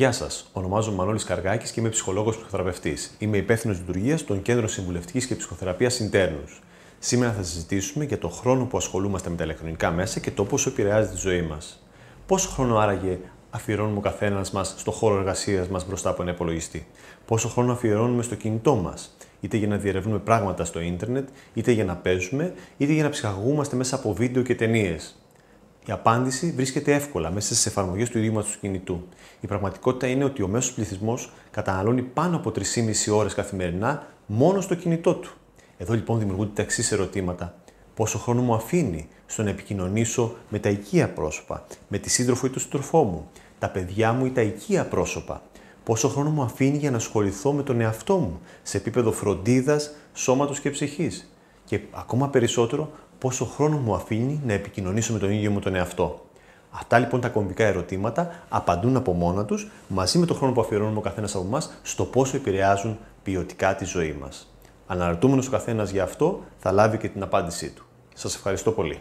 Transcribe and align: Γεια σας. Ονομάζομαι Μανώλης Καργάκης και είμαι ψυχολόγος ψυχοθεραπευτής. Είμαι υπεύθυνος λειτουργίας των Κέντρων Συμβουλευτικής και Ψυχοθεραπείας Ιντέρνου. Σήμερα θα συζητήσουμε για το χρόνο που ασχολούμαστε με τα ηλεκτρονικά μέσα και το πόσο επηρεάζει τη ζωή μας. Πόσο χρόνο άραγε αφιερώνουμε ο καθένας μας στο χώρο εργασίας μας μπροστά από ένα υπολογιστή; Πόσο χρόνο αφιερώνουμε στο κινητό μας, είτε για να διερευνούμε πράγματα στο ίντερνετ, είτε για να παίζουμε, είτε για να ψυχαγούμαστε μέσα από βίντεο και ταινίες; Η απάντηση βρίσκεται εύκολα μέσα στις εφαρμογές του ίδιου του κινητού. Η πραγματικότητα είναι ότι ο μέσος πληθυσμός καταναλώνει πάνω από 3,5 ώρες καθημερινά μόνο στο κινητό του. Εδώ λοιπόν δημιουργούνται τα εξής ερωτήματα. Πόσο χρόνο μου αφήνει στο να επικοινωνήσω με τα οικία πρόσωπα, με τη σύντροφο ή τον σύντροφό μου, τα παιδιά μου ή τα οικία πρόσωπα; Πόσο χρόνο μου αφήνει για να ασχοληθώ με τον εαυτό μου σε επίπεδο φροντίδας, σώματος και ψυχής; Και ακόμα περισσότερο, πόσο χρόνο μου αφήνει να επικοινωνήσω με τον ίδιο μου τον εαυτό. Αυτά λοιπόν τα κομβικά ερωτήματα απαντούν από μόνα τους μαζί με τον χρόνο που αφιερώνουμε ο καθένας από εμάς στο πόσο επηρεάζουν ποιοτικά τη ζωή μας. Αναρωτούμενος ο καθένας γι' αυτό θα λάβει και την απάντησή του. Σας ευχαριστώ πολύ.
Γεια 0.00 0.12
σας. 0.12 0.50
Ονομάζομαι 0.52 0.96
Μανώλης 0.96 1.24
Καργάκης 1.24 1.70
και 1.70 1.80
είμαι 1.80 1.88
ψυχολόγος 1.88 2.36
ψυχοθεραπευτής. 2.36 3.14
Είμαι 3.18 3.36
υπεύθυνος 3.36 3.78
λειτουργίας 3.78 4.24
των 4.24 4.42
Κέντρων 4.42 4.68
Συμβουλευτικής 4.68 5.26
και 5.26 5.34
Ψυχοθεραπείας 5.34 5.98
Ιντέρνου. 5.98 6.44
Σήμερα 6.98 7.32
θα 7.32 7.42
συζητήσουμε 7.42 8.04
για 8.04 8.18
το 8.18 8.28
χρόνο 8.28 8.64
που 8.64 8.76
ασχολούμαστε 8.76 9.30
με 9.30 9.36
τα 9.36 9.44
ηλεκτρονικά 9.44 9.90
μέσα 9.90 10.20
και 10.20 10.30
το 10.30 10.44
πόσο 10.44 10.70
επηρεάζει 10.70 11.10
τη 11.10 11.16
ζωή 11.16 11.42
μας. 11.42 11.82
Πόσο 12.26 12.48
χρόνο 12.48 12.76
άραγε 12.76 13.18
αφιερώνουμε 13.50 13.98
ο 13.98 14.00
καθένας 14.00 14.50
μας 14.50 14.74
στο 14.78 14.90
χώρο 14.90 15.18
εργασίας 15.18 15.68
μας 15.68 15.86
μπροστά 15.86 16.10
από 16.10 16.22
ένα 16.22 16.30
υπολογιστή; 16.30 16.86
Πόσο 17.26 17.48
χρόνο 17.48 17.72
αφιερώνουμε 17.72 18.22
στο 18.22 18.34
κινητό 18.34 18.74
μας, 18.74 19.16
είτε 19.40 19.56
για 19.56 19.68
να 19.68 19.76
διερευνούμε 19.76 20.18
πράγματα 20.18 20.64
στο 20.64 20.80
ίντερνετ, 20.80 21.28
είτε 21.54 21.72
για 21.72 21.84
να 21.84 21.96
παίζουμε, 21.96 22.54
είτε 22.76 22.92
για 22.92 23.02
να 23.02 23.08
ψυχαγούμαστε 23.08 23.76
μέσα 23.76 23.96
από 23.96 24.12
βίντεο 24.12 24.42
και 24.42 24.54
ταινίες; 24.54 25.19
Η 25.86 25.92
απάντηση 25.92 26.52
βρίσκεται 26.56 26.94
εύκολα 26.94 27.30
μέσα 27.30 27.54
στις 27.54 27.66
εφαρμογές 27.66 28.10
του 28.10 28.18
ίδιου 28.18 28.32
του 28.32 28.58
κινητού. 28.60 29.08
Η 29.40 29.46
πραγματικότητα 29.46 30.06
είναι 30.06 30.24
ότι 30.24 30.42
ο 30.42 30.48
μέσος 30.48 30.72
πληθυσμός 30.72 31.32
καταναλώνει 31.50 32.02
πάνω 32.02 32.36
από 32.36 32.50
3,5 32.50 32.62
ώρες 33.12 33.34
καθημερινά 33.34 34.06
μόνο 34.26 34.60
στο 34.60 34.74
κινητό 34.74 35.14
του. 35.14 35.32
Εδώ 35.78 35.94
λοιπόν 35.94 36.18
δημιουργούνται 36.18 36.50
τα 36.54 36.62
εξής 36.62 36.92
ερωτήματα. 36.92 37.54
Πόσο 37.94 38.18
χρόνο 38.18 38.42
μου 38.42 38.54
αφήνει 38.54 39.08
στο 39.26 39.42
να 39.42 39.50
επικοινωνήσω 39.50 40.36
με 40.48 40.58
τα 40.58 40.68
οικία 40.68 41.08
πρόσωπα, 41.08 41.66
με 41.88 41.98
τη 41.98 42.10
σύντροφο 42.10 42.46
ή 42.46 42.50
τον 42.50 42.62
σύντροφό 42.62 43.02
μου, 43.02 43.28
τα 43.58 43.68
παιδιά 43.70 44.12
μου 44.12 44.26
ή 44.26 44.30
τα 44.30 44.40
οικία 44.40 44.84
πρόσωπα; 44.84 45.42
Πόσο 45.84 46.08
χρόνο 46.08 46.30
μου 46.30 46.42
αφήνει 46.42 46.76
για 46.76 46.90
να 46.90 46.96
ασχοληθώ 46.96 47.52
με 47.52 47.62
τον 47.62 47.80
εαυτό 47.80 48.16
μου 48.16 48.40
σε 48.62 48.76
επίπεδο 48.76 49.12
φροντίδας, 49.12 49.94
σώματος 50.12 50.60
και 50.60 50.70
ψυχής; 50.70 51.34
Και 51.64 51.80
ακόμα 51.90 52.28
περισσότερο, 52.28 52.90
πόσο 53.20 53.44
χρόνο 53.44 53.76
μου 53.76 53.94
αφήνει 53.94 54.40
να 54.46 54.52
επικοινωνήσω 54.52 55.12
με 55.12 55.18
τον 55.18 55.30
ίδιο 55.30 55.50
μου 55.50 55.60
τον 55.60 55.74
εαυτό. 55.74 56.24
Αυτά 56.70 56.98
λοιπόν 56.98 57.20
τα 57.20 57.28
κομβικά 57.28 57.64
ερωτήματα 57.64 58.30
απαντούν 58.48 58.96
από 58.96 59.12
μόνα 59.12 59.44
τους 59.44 59.70
μαζί 59.88 60.18
με 60.18 60.26
τον 60.26 60.36
χρόνο 60.36 60.52
που 60.52 60.60
αφιερώνουμε 60.60 60.98
ο 60.98 61.00
καθένας 61.00 61.34
από 61.34 61.44
εμάς 61.44 61.70
στο 61.82 62.04
πόσο 62.04 62.36
επηρεάζουν 62.36 62.98
ποιοτικά 63.22 63.74
τη 63.74 63.84
ζωή 63.84 64.16
μας. 64.20 64.54
Αναρωτούμενος 64.86 65.46
ο 65.46 65.50
καθένας 65.50 65.90
γι' 65.90 66.00
αυτό 66.00 66.40
θα 66.58 66.72
λάβει 66.72 66.98
και 66.98 67.08
την 67.08 67.22
απάντησή 67.22 67.70
του. 67.70 67.84
Σας 68.14 68.34
ευχαριστώ 68.34 68.70
πολύ. 68.72 69.00